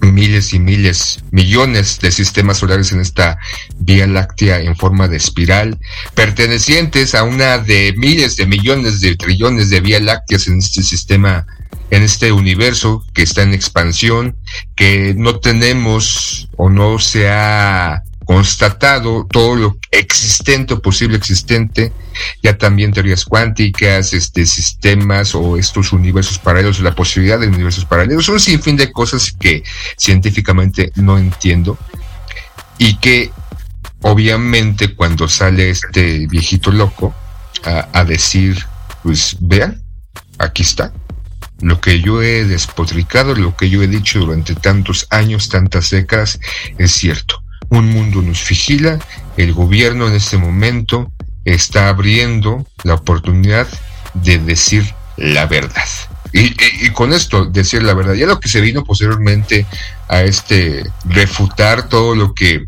miles 0.02 0.54
y 0.54 0.60
miles, 0.60 1.24
millones 1.32 2.00
de 2.00 2.12
sistemas 2.12 2.58
solares 2.58 2.92
en 2.92 3.00
esta 3.00 3.38
Vía 3.78 4.08
Láctea 4.08 4.60
en 4.60 4.76
forma 4.76 5.08
de 5.08 5.18
espiral, 5.18 5.78
pertenecientes 6.16 7.16
a 7.16 7.24
una 7.24 7.58
de 7.60 7.94
miles 7.98 8.36
de 8.36 8.46
millones 8.46 9.02
de 9.02 9.16
trillones 9.16 9.70
de 9.70 9.82
Vía 9.82 10.00
Lácteas 10.00 10.48
en 10.48 10.60
este 10.60 10.84
sistema, 10.84 11.46
en 11.90 12.04
este 12.04 12.32
universo 12.32 13.06
que 13.14 13.24
está 13.24 13.44
en 13.44 13.54
expansión, 13.54 14.38
que 14.76 15.14
no 15.16 15.40
tenemos 15.40 16.50
o 16.58 16.70
no 16.70 17.00
se 17.00 17.30
ha 17.30 18.04
constatado 18.26 19.28
todo 19.30 19.56
lo 19.56 19.78
existente 19.90 20.74
o 20.74 20.82
posible 20.82 21.18
existente, 21.18 21.92
ya 22.42 22.58
también 22.58 22.94
teorías 22.94 23.26
cuánticas, 23.26 24.14
este, 24.14 24.46
sistemas 24.46 25.36
o 25.36 25.58
estos 25.58 25.92
universos 25.92 26.38
paralelos, 26.38 26.80
la 26.80 26.96
posibilidad 26.96 27.40
de 27.40 27.48
universos 27.48 27.86
paralelos, 27.86 28.30
un 28.30 28.40
sinfín 28.40 28.78
de 28.78 28.92
cosas 28.92 29.36
que 29.40 29.64
científicamente 29.98 30.92
no 30.96 31.18
entiendo 31.18 31.78
y 32.78 32.98
que 32.98 33.32
obviamente 34.02 34.96
cuando 34.96 35.28
sale 35.28 35.70
este 35.70 36.28
viejito 36.28 36.72
loco 36.72 37.14
a, 37.64 37.88
a 37.94 38.06
decir, 38.06 38.66
pues 39.04 39.38
vean, 39.40 39.82
aquí 40.38 40.64
está, 40.64 40.94
lo 41.60 41.80
que 41.80 42.02
yo 42.02 42.22
he 42.22 42.46
despotricado, 42.46 43.36
lo 43.36 43.56
que 43.56 43.70
yo 43.70 43.84
he 43.84 43.88
dicho 43.88 44.20
durante 44.20 44.56
tantos 44.56 45.08
años, 45.10 45.50
tantas 45.50 45.90
décadas, 45.90 46.40
es 46.78 46.92
cierto 46.92 47.42
un 47.72 47.90
mundo 47.90 48.22
nos 48.22 48.48
vigila, 48.48 49.00
el 49.38 49.54
gobierno 49.54 50.08
en 50.08 50.14
este 50.14 50.38
momento 50.38 51.12
está 51.46 51.88
abriendo 51.88 52.66
la 52.84 52.96
oportunidad 52.96 53.68
de 54.14 54.38
decir 54.38 54.94
la 55.18 55.48
verdad. 55.48 55.88
Y, 56.34 56.90
con 56.92 57.14
esto, 57.14 57.46
decir 57.46 57.84
la 57.84 57.94
verdad, 57.94 58.14
ya 58.14 58.26
lo 58.26 58.40
que 58.40 58.50
se 58.50 58.62
vino 58.62 58.84
posteriormente 58.84 59.66
a 60.08 60.22
este 60.22 60.84
refutar 61.06 61.90
todo 61.90 62.16
lo 62.16 62.34
que 62.34 62.66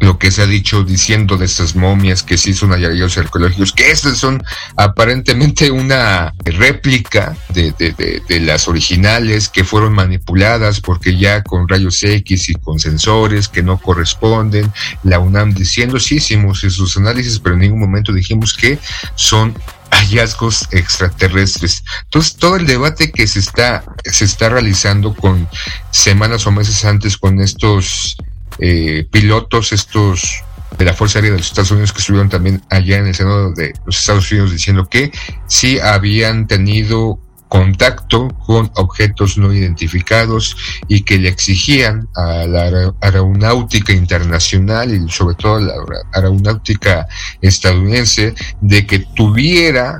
lo 0.00 0.18
que 0.18 0.30
se 0.30 0.42
ha 0.42 0.46
dicho 0.46 0.84
diciendo 0.84 1.36
de 1.36 1.46
estas 1.46 1.74
momias 1.74 2.22
que 2.22 2.38
sí 2.38 2.54
son 2.54 2.70
hallazgos 2.70 3.18
arqueológicos, 3.18 3.72
que 3.72 3.90
estas 3.90 4.18
son 4.18 4.42
aparentemente 4.76 5.70
una 5.70 6.32
réplica 6.44 7.36
de, 7.50 7.72
de, 7.72 8.22
de, 8.26 8.40
las 8.40 8.68
originales 8.68 9.48
que 9.48 9.64
fueron 9.64 9.92
manipuladas 9.92 10.80
porque 10.80 11.16
ya 11.16 11.42
con 11.42 11.68
rayos 11.68 12.02
X 12.02 12.48
y 12.50 12.54
con 12.54 12.78
sensores 12.78 13.48
que 13.48 13.62
no 13.62 13.78
corresponden, 13.78 14.72
la 15.02 15.18
UNAM 15.18 15.54
diciendo 15.54 15.98
sí 15.98 16.16
hicimos 16.16 16.62
esos 16.64 16.96
análisis, 16.96 17.38
pero 17.38 17.54
en 17.54 17.62
ningún 17.62 17.80
momento 17.80 18.12
dijimos 18.12 18.54
que 18.54 18.78
son 19.14 19.54
hallazgos 19.90 20.68
extraterrestres. 20.70 21.82
Entonces, 22.04 22.36
todo 22.36 22.56
el 22.56 22.66
debate 22.66 23.10
que 23.10 23.26
se 23.26 23.38
está, 23.38 23.84
se 24.04 24.24
está 24.24 24.48
realizando 24.48 25.14
con 25.14 25.48
semanas 25.90 26.46
o 26.46 26.52
meses 26.52 26.84
antes 26.84 27.16
con 27.16 27.40
estos 27.40 28.16
eh, 28.58 29.06
pilotos 29.10 29.72
estos 29.72 30.42
de 30.76 30.84
la 30.84 30.94
Fuerza 30.94 31.18
Aérea 31.18 31.32
de 31.32 31.38
los 31.38 31.48
Estados 31.48 31.70
Unidos 31.70 31.92
que 31.92 32.00
estuvieron 32.00 32.28
también 32.28 32.62
allá 32.70 32.98
en 32.98 33.06
el 33.06 33.14
Senado 33.14 33.52
de 33.52 33.72
los 33.86 33.98
Estados 33.98 34.30
Unidos 34.30 34.52
diciendo 34.52 34.88
que 34.88 35.10
sí 35.46 35.78
habían 35.78 36.46
tenido 36.46 37.18
contacto 37.48 38.28
con 38.46 38.70
objetos 38.76 39.38
no 39.38 39.52
identificados 39.52 40.56
y 40.86 41.02
que 41.02 41.18
le 41.18 41.28
exigían 41.28 42.08
a 42.14 42.46
la 42.46 42.92
aeronáutica 43.00 43.92
internacional 43.92 44.94
y 44.94 45.10
sobre 45.10 45.34
todo 45.34 45.56
a 45.56 45.60
la 45.60 45.74
aeronáutica 46.12 47.08
estadounidense 47.40 48.34
de 48.60 48.86
que 48.86 49.00
tuviera 49.16 49.96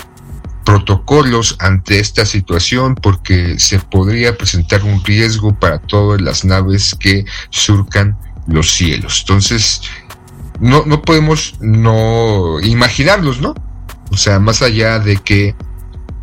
protocolos 0.64 1.56
ante 1.60 1.98
esta 1.98 2.26
situación 2.26 2.94
porque 2.94 3.58
se 3.58 3.78
podría 3.78 4.36
presentar 4.36 4.84
un 4.84 5.02
riesgo 5.02 5.58
para 5.58 5.78
todas 5.78 6.20
las 6.20 6.44
naves 6.44 6.94
que 6.94 7.24
surcan 7.48 8.18
los 8.48 8.72
cielos. 8.72 9.20
Entonces, 9.20 9.82
no, 10.60 10.84
no 10.86 11.02
podemos 11.02 11.54
no 11.60 12.60
imaginarlos, 12.60 13.40
¿no? 13.40 13.54
O 14.10 14.16
sea, 14.16 14.38
más 14.40 14.62
allá 14.62 14.98
de 14.98 15.16
que 15.18 15.54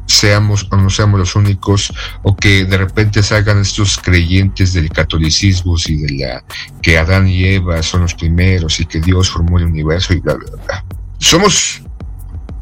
seamos 0.07 0.67
o 0.71 0.77
no 0.77 0.89
seamos 0.89 1.19
los 1.19 1.35
únicos, 1.35 1.93
o 2.23 2.35
que 2.35 2.65
de 2.65 2.77
repente 2.77 3.23
salgan 3.23 3.59
estos 3.59 3.97
creyentes 3.97 4.73
del 4.73 4.89
catolicismo 4.89 5.75
y 5.85 5.97
de 5.97 6.25
la 6.25 6.43
que 6.81 6.97
Adán 6.97 7.27
y 7.27 7.43
Eva 7.45 7.81
son 7.81 8.01
los 8.01 8.13
primeros 8.13 8.79
y 8.79 8.85
que 8.85 9.01
Dios 9.01 9.29
formó 9.29 9.57
el 9.57 9.65
universo 9.65 10.13
y 10.13 10.19
bla, 10.19 10.35
bla, 10.35 10.51
bla. 10.65 10.85
Somos 11.17 11.81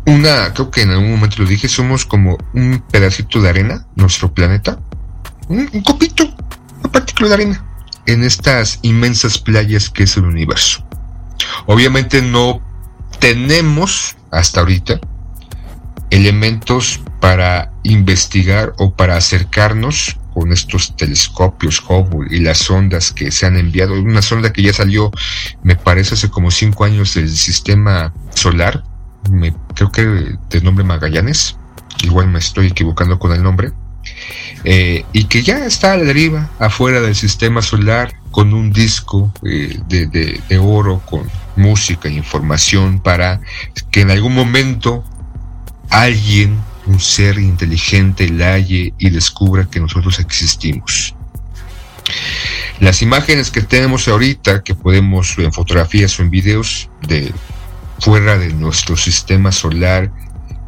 una, 0.05 0.53
creo 0.53 0.71
que 0.71 0.81
en 0.81 0.91
algún 0.91 1.11
momento 1.11 1.43
lo 1.43 1.49
dije, 1.49 1.67
somos 1.67 2.05
como 2.05 2.37
un 2.53 2.83
pedacito 2.91 3.41
de 3.41 3.49
arena, 3.49 3.87
nuestro 3.95 4.33
planeta, 4.33 4.79
un, 5.47 5.69
un 5.71 5.81
copito, 5.81 6.23
un 6.83 6.91
partícula 6.91 7.29
de 7.29 7.33
arena 7.35 7.72
en 8.05 8.23
estas 8.23 8.79
inmensas 8.81 9.37
playas 9.37 9.89
que 9.89 10.03
es 10.03 10.17
el 10.17 10.25
universo. 10.25 10.85
Obviamente 11.65 12.21
no 12.21 12.61
tenemos 13.19 14.15
hasta 14.31 14.61
ahorita 14.61 14.99
elementos 16.09 17.01
para 17.19 17.71
investigar 17.83 18.73
o 18.77 18.93
para 18.93 19.17
acercarnos 19.17 20.17
con 20.33 20.51
estos 20.51 20.95
telescopios 20.95 21.83
Hubble 21.87 22.27
y 22.35 22.39
las 22.39 22.57
sondas 22.57 23.11
que 23.11 23.31
se 23.31 23.45
han 23.45 23.57
enviado. 23.57 23.93
Una 23.93 24.21
sonda 24.21 24.51
que 24.51 24.63
ya 24.63 24.73
salió, 24.73 25.11
me 25.63 25.75
parece, 25.75 26.15
hace 26.15 26.29
como 26.29 26.51
cinco 26.51 26.85
años 26.85 27.13
del 27.13 27.29
sistema 27.29 28.13
solar, 28.33 28.83
me, 29.29 29.55
creo 29.75 29.91
que 29.91 30.03
de 30.49 30.61
nombre 30.61 30.83
Magallanes, 30.83 31.57
igual 32.03 32.27
me 32.27 32.39
estoy 32.39 32.67
equivocando 32.67 33.19
con 33.19 33.31
el 33.31 33.43
nombre, 33.43 33.71
eh, 34.63 35.05
y 35.13 35.25
que 35.25 35.43
ya 35.43 35.65
está 35.65 35.93
a 35.93 35.97
la 35.97 36.03
deriva 36.03 36.49
afuera 36.59 37.01
del 37.01 37.15
sistema 37.15 37.61
solar 37.61 38.13
con 38.31 38.53
un 38.53 38.71
disco 38.71 39.33
eh, 39.43 39.79
de, 39.87 40.07
de 40.07 40.57
oro 40.57 41.01
con 41.05 41.29
música 41.55 42.09
e 42.09 42.13
información 42.13 42.99
para 42.99 43.41
que 43.91 44.01
en 44.01 44.11
algún 44.11 44.33
momento 44.33 45.03
alguien 45.89 46.57
un 46.85 46.99
ser 46.99 47.37
inteligente 47.39 48.29
la 48.29 48.53
halle 48.53 48.93
y 48.97 49.09
descubra 49.09 49.67
que 49.69 49.79
nosotros 49.79 50.19
existimos. 50.19 51.15
Las 52.79 53.01
imágenes 53.01 53.51
que 53.51 53.61
tenemos 53.61 54.07
ahorita, 54.07 54.63
que 54.63 54.75
podemos 54.75 55.37
en 55.37 55.53
fotografías 55.53 56.19
o 56.19 56.23
en 56.23 56.29
videos 56.29 56.89
de 57.07 57.33
fuera 57.99 58.37
de 58.37 58.53
nuestro 58.53 58.97
sistema 58.97 59.51
solar, 59.51 60.11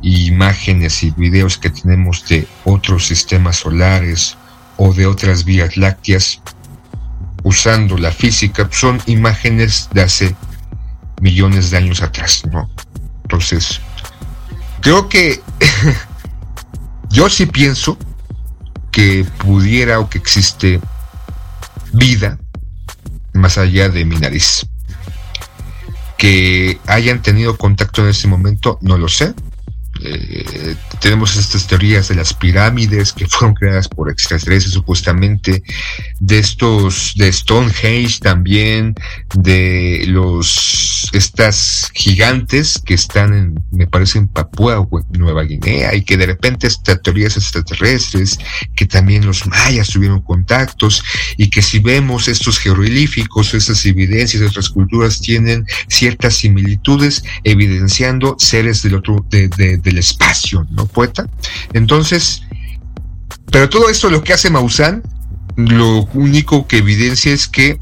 imágenes 0.01 1.03
y 1.03 1.11
videos 1.11 1.57
que 1.57 1.69
tenemos 1.69 2.27
de 2.27 2.47
otros 2.63 3.07
sistemas 3.07 3.57
solares 3.57 4.37
o 4.77 4.93
de 4.93 5.05
otras 5.05 5.45
vías 5.45 5.77
lácteas, 5.77 6.41
usando 7.43 7.97
la 7.97 8.11
física, 8.11 8.67
son 8.71 9.01
imágenes 9.05 9.89
de 9.93 10.01
hace 10.01 10.35
millones 11.21 11.71
de 11.71 11.77
años 11.77 12.01
atrás, 12.01 12.43
¿no? 12.51 12.69
Entonces, 13.23 13.79
creo 14.81 15.07
que 15.09 15.41
yo 17.09 17.29
sí 17.29 17.45
pienso 17.45 17.97
que 18.91 19.25
pudiera 19.39 19.99
o 19.99 20.09
que 20.09 20.17
existe 20.17 20.79
vida 21.91 22.37
más 23.33 23.57
allá 23.57 23.89
de 23.89 24.05
mi 24.05 24.15
nariz. 24.17 24.65
Que 26.17 26.79
hayan 26.87 27.21
tenido 27.21 27.57
contacto 27.57 28.03
en 28.03 28.09
ese 28.09 28.27
momento, 28.27 28.79
no 28.81 28.97
lo 28.97 29.07
sé. 29.07 29.33
Eh, 30.01 30.75
tenemos 30.99 31.37
estas 31.37 31.67
teorías 31.67 32.09
de 32.09 32.15
las 32.15 32.33
pirámides 32.33 33.13
que 33.13 33.27
fueron 33.27 33.55
creadas 33.55 33.87
por 33.87 34.09
extraterrestres 34.09 34.73
supuestamente, 34.73 35.63
de 36.19 36.39
estos, 36.39 37.13
de 37.15 37.31
Stonehenge 37.31 38.19
también, 38.19 38.93
de 39.35 40.03
los, 40.07 41.09
estas 41.13 41.89
gigantes 41.93 42.81
que 42.83 42.93
están 42.93 43.33
en, 43.33 43.63
me 43.71 43.87
parece 43.87 44.19
en 44.19 44.27
Papúa 44.27 44.85
Nueva 45.11 45.43
Guinea, 45.43 45.95
y 45.95 46.03
que 46.03 46.17
de 46.17 46.25
repente 46.25 46.67
estas 46.67 47.01
teorías 47.01 47.37
extraterrestres, 47.37 48.37
que 48.75 48.85
también 48.85 49.25
los 49.25 49.47
mayas 49.47 49.89
tuvieron 49.89 50.21
contactos, 50.21 51.03
y 51.37 51.49
que 51.49 51.61
si 51.61 51.79
vemos 51.79 52.27
estos 52.27 52.59
jeroglíficos, 52.59 53.53
estas 53.53 53.85
evidencias 53.85 54.41
de 54.41 54.47
otras 54.47 54.69
culturas 54.69 55.21
tienen 55.21 55.65
ciertas 55.87 56.35
similitudes, 56.35 57.23
evidenciando 57.43 58.35
seres 58.39 58.83
del 58.83 58.95
otro, 58.95 59.25
de, 59.29 59.47
de 59.47 59.84
del 59.85 59.99
espacio, 59.99 60.67
¿no, 60.71 60.85
poeta? 60.87 61.29
Entonces, 61.71 62.41
pero 63.51 63.69
todo 63.69 63.89
esto 63.89 64.09
lo 64.09 64.23
que 64.23 64.33
hace 64.33 64.49
Maussan, 64.49 65.03
lo 65.55 66.03
único 66.13 66.67
que 66.67 66.79
evidencia 66.79 67.31
es 67.31 67.47
que 67.47 67.79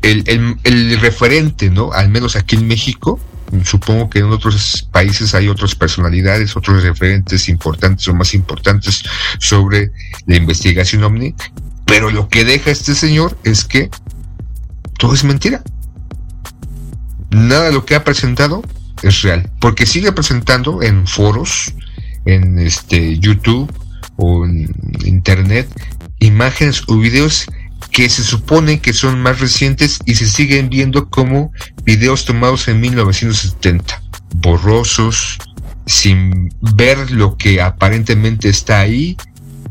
el, 0.00 0.98
referente, 1.00 1.70
¿no? 1.70 1.92
Al 1.92 2.08
menos 2.08 2.34
aquí 2.34 2.56
en 2.56 2.66
México, 2.66 3.20
supongo 3.64 4.10
que 4.10 4.18
en 4.20 4.32
otros 4.32 4.88
países 4.90 5.34
hay 5.34 5.48
otras 5.48 5.76
personalidades, 5.76 6.56
otros 6.56 6.82
referentes 6.82 7.48
importantes 7.48 8.08
o 8.08 8.14
más 8.14 8.34
importantes 8.34 9.04
sobre 9.38 9.92
la 10.26 10.36
investigación 10.36 11.04
ovni, 11.04 11.34
pero 11.84 12.10
lo 12.10 12.28
que 12.28 12.44
deja 12.44 12.70
este 12.70 12.94
señor 12.94 13.38
es 13.44 13.64
que 13.64 13.90
todo 14.98 15.14
es 15.14 15.22
mentira. 15.22 15.62
Nada 17.30 17.66
de 17.66 17.72
lo 17.72 17.84
que 17.84 17.94
ha 17.94 18.02
presentado 18.02 18.62
es 19.02 19.22
real, 19.22 19.50
porque 19.60 19.86
sigue 19.86 20.12
presentando 20.12 20.82
en 20.82 21.06
foros, 21.06 21.74
en 22.24 22.58
este 22.58 23.18
YouTube 23.18 23.72
o 24.16 24.44
en 24.44 24.72
internet 25.04 25.68
imágenes 26.20 26.82
o 26.86 26.96
videos 26.96 27.46
que 27.90 28.08
se 28.08 28.22
supone 28.22 28.80
que 28.80 28.92
son 28.92 29.20
más 29.20 29.40
recientes 29.40 29.98
y 30.06 30.14
se 30.14 30.26
siguen 30.26 30.70
viendo 30.70 31.10
como 31.10 31.52
videos 31.84 32.24
tomados 32.24 32.68
en 32.68 32.80
1970, 32.80 34.00
borrosos, 34.36 35.38
sin 35.86 36.48
ver 36.76 37.10
lo 37.10 37.36
que 37.36 37.60
aparentemente 37.60 38.48
está 38.48 38.80
ahí, 38.80 39.16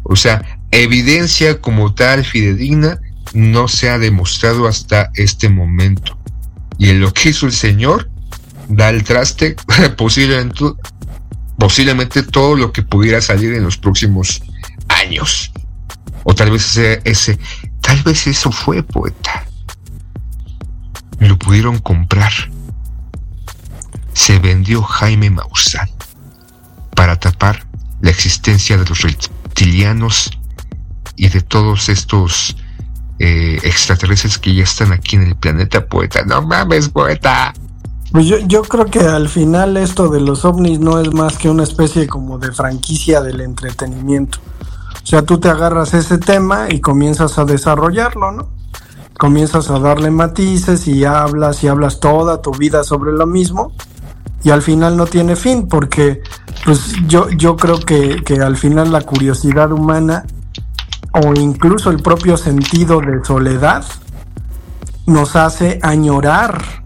o 0.03 0.15
sea, 0.15 0.59
evidencia 0.71 1.59
como 1.61 1.95
tal 1.95 2.23
fidedigna 2.25 2.99
no 3.33 3.67
se 3.67 3.89
ha 3.89 3.97
demostrado 3.97 4.67
hasta 4.67 5.09
este 5.15 5.49
momento. 5.49 6.17
Y 6.77 6.89
en 6.89 6.99
lo 6.99 7.13
que 7.13 7.29
hizo 7.29 7.45
el 7.45 7.53
Señor 7.53 8.10
da 8.67 8.89
el 8.89 9.03
traste 9.03 9.55
posiblemente, 9.97 10.65
posiblemente 11.57 12.23
todo 12.23 12.55
lo 12.55 12.71
que 12.71 12.83
pudiera 12.83 13.21
salir 13.21 13.53
en 13.53 13.63
los 13.63 13.77
próximos 13.77 14.41
años. 14.87 15.51
O 16.23 16.35
tal 16.35 16.51
vez 16.51 16.77
ese, 16.77 17.01
ese 17.03 17.39
tal 17.81 18.01
vez 18.03 18.27
eso 18.27 18.51
fue 18.51 18.83
poeta. 18.83 19.45
Lo 21.19 21.37
pudieron 21.37 21.79
comprar. 21.79 22.31
Se 24.13 24.39
vendió 24.39 24.83
Jaime 24.83 25.29
Maussan 25.29 25.89
para 26.95 27.19
tapar 27.19 27.65
la 28.01 28.11
existencia 28.11 28.77
de 28.77 28.85
los 28.85 29.01
reptilianos 29.01 30.31
y 31.15 31.29
de 31.29 31.41
todos 31.41 31.89
estos 31.89 32.55
eh, 33.19 33.59
extraterrestres 33.63 34.39
que 34.39 34.55
ya 34.55 34.63
están 34.63 34.91
aquí 34.91 35.15
en 35.15 35.23
el 35.27 35.35
planeta, 35.35 35.85
poeta. 35.85 36.23
No 36.25 36.41
mames, 36.41 36.89
poeta. 36.89 37.53
Pues 38.11 38.25
yo, 38.25 38.39
yo 38.39 38.61
creo 38.63 38.85
que 38.85 38.99
al 38.99 39.29
final 39.29 39.77
esto 39.77 40.09
de 40.09 40.19
los 40.19 40.43
ovnis 40.43 40.79
no 40.79 40.99
es 40.99 41.13
más 41.13 41.37
que 41.37 41.49
una 41.49 41.63
especie 41.63 42.07
como 42.07 42.37
de 42.37 42.51
franquicia 42.51 43.21
del 43.21 43.39
entretenimiento. 43.39 44.39
O 45.01 45.05
sea, 45.05 45.21
tú 45.21 45.39
te 45.39 45.49
agarras 45.49 45.93
ese 45.93 46.17
tema 46.17 46.67
y 46.69 46.81
comienzas 46.81 47.37
a 47.39 47.45
desarrollarlo, 47.45 48.31
¿no? 48.31 48.49
Comienzas 49.17 49.69
a 49.69 49.79
darle 49.79 50.11
matices 50.11 50.87
y 50.87 51.05
hablas 51.05 51.63
y 51.63 51.67
hablas 51.67 51.99
toda 51.99 52.41
tu 52.41 52.51
vida 52.51 52.83
sobre 52.83 53.13
lo 53.13 53.25
mismo 53.25 53.71
y 54.43 54.49
al 54.49 54.61
final 54.61 54.97
no 54.97 55.05
tiene 55.05 55.35
fin 55.35 55.67
porque 55.67 56.21
pues 56.65 56.93
yo, 57.07 57.29
yo 57.29 57.55
creo 57.55 57.79
que, 57.79 58.23
que 58.23 58.35
al 58.35 58.57
final 58.57 58.91
la 58.91 59.01
curiosidad 59.01 59.71
humana 59.71 60.25
o 61.13 61.33
incluso 61.33 61.91
el 61.91 62.01
propio 62.01 62.37
sentido 62.37 62.99
de 62.99 63.23
soledad 63.23 63.85
nos 65.05 65.35
hace 65.35 65.79
añorar 65.81 66.80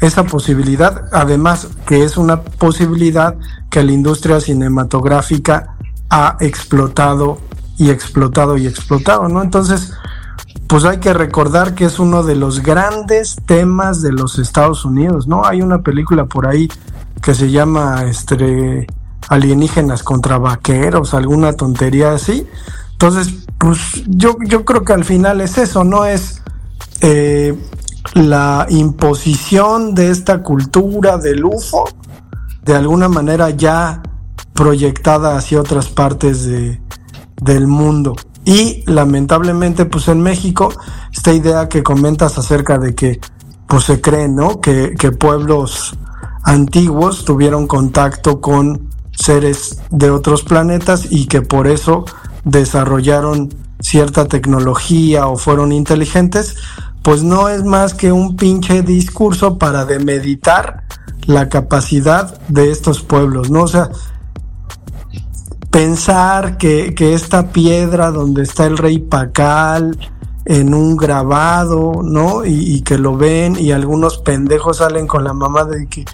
esa 0.00 0.24
posibilidad, 0.24 1.08
además 1.12 1.68
que 1.86 2.04
es 2.04 2.16
una 2.16 2.42
posibilidad 2.42 3.34
que 3.68 3.82
la 3.82 3.92
industria 3.92 4.40
cinematográfica 4.40 5.76
ha 6.08 6.36
explotado 6.40 7.38
y 7.76 7.90
explotado 7.90 8.56
y 8.56 8.66
explotado, 8.66 9.28
¿no? 9.28 9.42
Entonces, 9.42 9.92
pues 10.66 10.84
hay 10.84 10.98
que 10.98 11.12
recordar 11.12 11.74
que 11.74 11.84
es 11.84 11.98
uno 11.98 12.22
de 12.22 12.34
los 12.34 12.62
grandes 12.62 13.36
temas 13.46 14.02
de 14.02 14.12
los 14.12 14.38
Estados 14.38 14.84
Unidos, 14.84 15.26
¿no? 15.26 15.44
Hay 15.44 15.62
una 15.62 15.82
película 15.82 16.26
por 16.26 16.46
ahí 16.46 16.68
que 17.22 17.34
se 17.34 17.50
llama 17.50 18.04
este 18.04 18.86
alienígenas 19.28 20.02
contra 20.02 20.38
vaqueros, 20.38 21.14
alguna 21.14 21.52
tontería 21.52 22.12
así. 22.12 22.46
Entonces, 22.92 23.46
pues 23.58 24.02
yo, 24.06 24.36
yo 24.46 24.64
creo 24.64 24.84
que 24.84 24.92
al 24.92 25.04
final 25.04 25.40
es 25.40 25.58
eso, 25.58 25.84
no 25.84 26.04
es 26.04 26.42
eh, 27.00 27.58
la 28.14 28.66
imposición 28.70 29.94
de 29.94 30.10
esta 30.10 30.42
cultura 30.42 31.18
del 31.18 31.44
UFO 31.44 31.84
de 32.62 32.74
alguna 32.74 33.08
manera 33.08 33.50
ya 33.50 34.02
proyectada 34.52 35.36
hacia 35.36 35.60
otras 35.60 35.88
partes 35.88 36.44
de, 36.44 36.80
del 37.40 37.66
mundo. 37.66 38.16
Y 38.44 38.82
lamentablemente, 38.86 39.84
pues 39.84 40.08
en 40.08 40.20
México, 40.20 40.72
esta 41.12 41.32
idea 41.32 41.68
que 41.68 41.82
comentas 41.82 42.38
acerca 42.38 42.78
de 42.78 42.94
que, 42.94 43.20
pues 43.66 43.84
se 43.84 44.00
cree, 44.00 44.28
¿no? 44.28 44.60
Que, 44.60 44.94
que 44.98 45.12
pueblos 45.12 45.96
antiguos 46.42 47.24
tuvieron 47.24 47.66
contacto 47.66 48.40
con 48.40 48.88
seres 49.12 49.80
de 49.90 50.10
otros 50.10 50.42
planetas 50.42 51.06
y 51.10 51.26
que 51.26 51.42
por 51.42 51.66
eso 51.66 52.04
desarrollaron 52.44 53.50
cierta 53.80 54.26
tecnología 54.26 55.26
o 55.26 55.36
fueron 55.36 55.72
inteligentes, 55.72 56.56
pues 57.02 57.22
no 57.22 57.48
es 57.48 57.64
más 57.64 57.94
que 57.94 58.12
un 58.12 58.36
pinche 58.36 58.82
discurso 58.82 59.58
para 59.58 59.84
demeditar 59.84 60.84
la 61.26 61.48
capacidad 61.48 62.40
de 62.48 62.70
estos 62.70 63.02
pueblos, 63.02 63.50
¿no? 63.50 63.62
O 63.62 63.68
sea, 63.68 63.90
pensar 65.70 66.58
que, 66.58 66.94
esta 66.98 67.48
piedra 67.52 68.10
donde 68.10 68.42
está 68.42 68.66
el 68.66 68.76
rey 68.76 68.98
Pacal 68.98 69.96
en 70.44 70.74
un 70.74 70.96
grabado, 70.96 72.02
¿no? 72.02 72.44
Y, 72.44 72.74
y, 72.74 72.82
que 72.82 72.98
lo 72.98 73.16
ven 73.16 73.56
y 73.58 73.72
algunos 73.72 74.18
pendejos 74.18 74.78
salen 74.78 75.06
con 75.06 75.24
la 75.24 75.32
mamá 75.32 75.64
de 75.64 75.86
que 75.86 76.04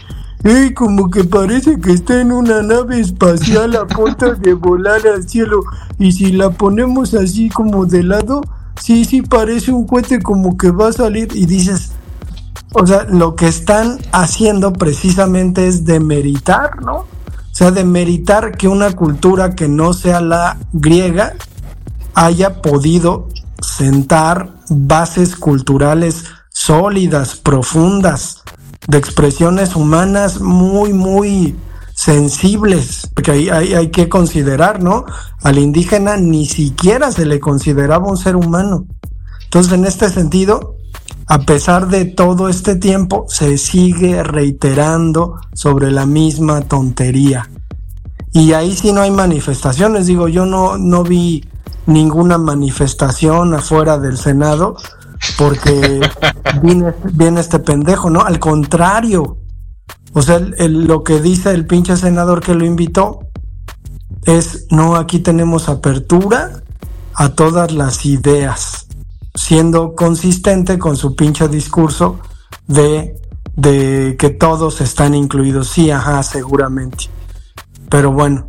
¡Ey! 0.47 0.75
Como 0.75 1.11
que 1.11 1.25
parece 1.25 1.81
que 1.81 1.93
está 1.93 2.21
en 2.21 2.31
una 2.31 2.63
nave 2.63 3.01
espacial 3.01 3.75
a 3.75 3.85
punto 3.85 4.33
de 4.35 4.55
volar 4.55 5.05
al 5.07 5.29
cielo. 5.29 5.65
Y 5.99 6.13
si 6.13 6.31
la 6.31 6.51
ponemos 6.51 7.15
así 7.15 7.49
como 7.49 7.85
de 7.85 8.05
lado, 8.05 8.43
sí, 8.81 9.05
sí 9.05 9.23
parece 9.23 9.73
un 9.73 9.87
cohete 9.87 10.23
como 10.23 10.57
que 10.57 10.71
va 10.71 10.89
a 10.89 10.93
salir. 10.93 11.29
Y 11.35 11.47
dices, 11.47 11.93
o 12.73 12.87
sea, 12.87 13.05
lo 13.05 13.37
que 13.37 13.49
están 13.49 13.99
haciendo 14.13 14.73
precisamente 14.73 15.67
es 15.67 15.85
demeritar, 15.85 16.83
¿no? 16.83 16.97
O 16.97 17.59
sea, 17.59 17.71
demeritar 17.71 18.57
que 18.57 18.69
una 18.69 18.93
cultura 18.93 19.55
que 19.55 19.69
no 19.69 19.95
sea 19.95 20.21
la 20.21 20.59
griega 20.73 21.35
haya 22.15 22.61
podido 22.61 23.29
sentar 23.63 24.53
bases 24.69 25.37
culturales 25.37 26.25
sólidas, 26.51 27.37
profundas, 27.37 28.43
de 28.89 28.99
expresiones 28.99 29.75
humanas 29.75 30.41
muy, 30.41 30.93
muy 30.93 31.57
sensibles, 31.97 33.11
porque 33.15 33.31
hay, 33.31 33.49
hay, 33.49 33.75
hay, 33.75 33.89
que 33.89 34.11
considerar, 34.11 34.83
¿no? 34.83 35.07
Al 35.43 35.59
indígena 35.59 36.19
ni 36.19 36.45
siquiera 36.45 37.11
se 37.11 37.25
le 37.25 37.41
consideraba 37.41 38.07
un 38.07 38.19
ser 38.19 38.37
humano. 38.37 38.87
Entonces, 39.45 39.73
en 39.73 39.87
este 39.87 40.11
sentido, 40.11 40.77
a 41.27 41.41
pesar 41.41 41.89
de 41.89 42.05
todo 42.05 42.51
este 42.51 42.77
tiempo, 42.77 43.25
se 43.29 43.57
sigue 43.57 44.23
reiterando 44.23 45.41
sobre 45.55 45.91
la 45.91 46.05
misma 46.05 46.61
tontería. 46.61 47.49
Y 48.31 48.53
ahí 48.53 48.77
sí 48.77 48.93
no 48.93 49.01
hay 49.01 49.11
manifestaciones, 49.11 50.07
digo, 50.07 50.29
yo 50.29 50.45
no, 50.45 50.77
no 50.77 51.03
vi 51.03 51.49
ninguna 51.87 52.37
manifestación 52.37 53.55
afuera 53.55 53.97
del 53.97 54.19
Senado 54.19 54.77
porque 55.39 56.01
viene, 56.63 56.93
viene, 57.15 57.41
este 57.41 57.59
pendejo, 57.59 58.11
¿no? 58.11 58.21
Al 58.21 58.39
contrario. 58.39 59.39
O 60.17 60.23
sea, 60.23 60.39
lo 60.39 61.05
que 61.05 61.21
dice 61.21 61.51
el 61.51 61.67
pinche 61.67 61.95
senador 61.95 62.41
que 62.41 62.55
lo 62.55 62.65
invitó 62.65 63.29
es, 64.25 64.67
no, 64.71 64.97
aquí 64.97 65.19
tenemos 65.19 65.69
apertura 65.69 66.63
a 67.13 67.29
todas 67.35 67.71
las 67.71 68.07
ideas, 68.07 68.87
siendo 69.35 69.95
consistente 69.95 70.79
con 70.79 70.97
su 70.97 71.15
pinche 71.17 71.49
discurso 71.49 72.19
de, 72.67 73.15
de 73.57 74.17
que 74.19 74.31
todos 74.31 74.81
están 74.81 75.15
incluidos. 75.15 75.69
Sí, 75.69 75.91
ajá, 75.91 76.23
seguramente. 76.23 77.11
Pero 77.91 78.11
bueno, 78.11 78.47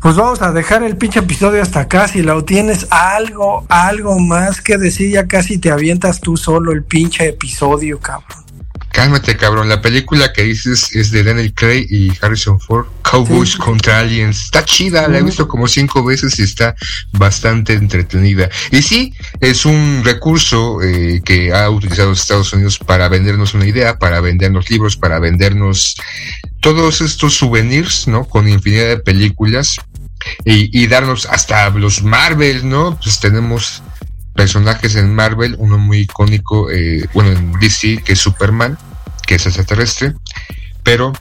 pues 0.00 0.14
vamos 0.14 0.42
a 0.42 0.52
dejar 0.52 0.84
el 0.84 0.96
pinche 0.96 1.18
episodio 1.18 1.60
hasta 1.60 1.80
acá. 1.80 2.06
Si 2.06 2.22
lo 2.22 2.44
tienes 2.44 2.86
algo, 2.90 3.66
algo 3.68 4.16
más 4.20 4.60
que 4.60 4.78
decir, 4.78 5.10
ya 5.10 5.26
casi 5.26 5.58
te 5.58 5.72
avientas 5.72 6.20
tú 6.20 6.36
solo 6.36 6.70
el 6.70 6.84
pinche 6.84 7.30
episodio, 7.30 7.98
cabrón. 7.98 8.47
Cálmate, 8.90 9.36
cabrón. 9.36 9.68
La 9.68 9.80
película 9.80 10.32
que 10.32 10.42
dices 10.42 10.94
es 10.94 11.10
de 11.10 11.22
Daniel 11.22 11.52
Craig 11.54 11.86
y 11.90 12.10
Harrison 12.20 12.58
Ford, 12.58 12.86
Cowboys 13.02 13.56
contra 13.56 14.00
Aliens. 14.00 14.44
Está 14.44 14.64
chida, 14.64 15.06
la 15.08 15.18
he 15.18 15.22
visto 15.22 15.46
como 15.46 15.68
cinco 15.68 16.02
veces 16.04 16.38
y 16.38 16.42
está 16.42 16.74
bastante 17.12 17.74
entretenida. 17.74 18.48
Y 18.70 18.82
sí, 18.82 19.12
es 19.40 19.66
un 19.66 20.02
recurso 20.04 20.82
eh, 20.82 21.20
que 21.24 21.52
ha 21.52 21.68
utilizado 21.70 22.12
Estados 22.12 22.52
Unidos 22.52 22.78
para 22.78 23.08
vendernos 23.08 23.54
una 23.54 23.66
idea, 23.66 23.98
para 23.98 24.20
vendernos 24.20 24.70
libros, 24.70 24.96
para 24.96 25.18
vendernos 25.18 25.94
todos 26.60 27.00
estos 27.00 27.34
souvenirs, 27.34 28.08
¿no? 28.08 28.24
Con 28.24 28.48
infinidad 28.48 28.88
de 28.88 28.98
películas 28.98 29.76
y, 30.44 30.76
y 30.78 30.86
darnos 30.86 31.26
hasta 31.26 31.68
los 31.70 32.02
Marvel, 32.02 32.68
¿no? 32.68 32.98
Pues 33.00 33.20
tenemos 33.20 33.82
personajes 34.38 34.94
en 34.94 35.12
Marvel, 35.12 35.56
uno 35.58 35.78
muy 35.78 36.02
icónico, 36.02 36.70
eh, 36.70 37.08
bueno, 37.12 37.32
en 37.32 37.50
DC, 37.58 38.04
que 38.04 38.12
es 38.12 38.20
Superman, 38.20 38.78
que 39.26 39.34
es 39.34 39.44
extraterrestre, 39.44 40.14
pero 40.84 41.12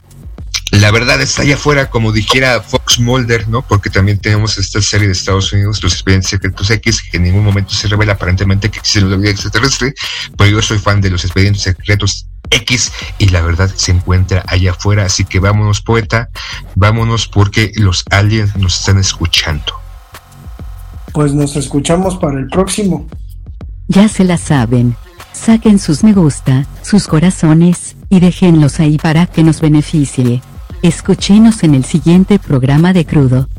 la 0.69 0.91
verdad 0.91 1.19
está 1.19 1.41
allá 1.41 1.55
afuera, 1.55 1.89
como 1.89 2.11
dijera 2.11 2.61
Fox 2.61 2.99
Mulder, 2.99 3.47
¿no? 3.47 3.63
Porque 3.63 3.89
también 3.89 4.19
tenemos 4.19 4.59
esta 4.59 4.83
serie 4.83 5.07
de 5.07 5.13
Estados 5.13 5.51
Unidos, 5.51 5.81
Los 5.81 5.93
Expedientes 5.93 6.29
Secretos 6.29 6.69
X, 6.69 7.01
que 7.01 7.17
en 7.17 7.23
ningún 7.23 7.43
momento 7.43 7.73
se 7.73 7.87
revela 7.87 8.13
aparentemente 8.13 8.69
que 8.69 8.77
existe 8.77 9.01
la 9.01 9.17
vida 9.17 9.31
extraterrestre, 9.31 9.95
pero 10.37 10.51
yo 10.51 10.61
soy 10.61 10.77
fan 10.77 11.01
de 11.01 11.09
Los 11.09 11.23
Expedientes 11.23 11.63
Secretos 11.63 12.27
X 12.51 12.91
y 13.17 13.29
la 13.29 13.41
verdad 13.41 13.73
se 13.75 13.93
encuentra 13.93 14.43
allá 14.45 14.71
afuera, 14.73 15.05
así 15.05 15.25
que 15.25 15.39
vámonos 15.39 15.81
poeta, 15.81 16.29
vámonos 16.75 17.27
porque 17.27 17.71
los 17.77 18.03
aliens 18.11 18.55
nos 18.57 18.77
están 18.79 18.99
escuchando. 18.99 19.86
Pues 21.17 21.33
nos 21.33 21.55
escuchamos 21.55 22.15
para 22.15 22.37
el 22.37 22.45
próximo. 22.45 23.07
Ya 23.87 24.07
se 24.07 24.23
la 24.23 24.37
saben. 24.37 24.95
Saquen 25.33 25.79
sus 25.79 26.03
me 26.03 26.13
gusta, 26.13 26.67
sus 26.83 27.07
corazones, 27.07 27.95
y 28.07 28.19
déjenlos 28.19 28.79
ahí 28.79 28.99
para 28.99 29.25
que 29.25 29.41
nos 29.41 29.59
beneficie. 29.59 30.43
Escuchenos 30.83 31.63
en 31.63 31.73
el 31.73 31.85
siguiente 31.85 32.37
programa 32.37 32.93
de 32.93 33.05
Crudo. 33.05 33.49